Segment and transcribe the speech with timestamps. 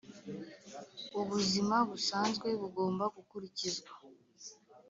[1.19, 3.91] ubuzima busanzwe bugomba gukurikizwa.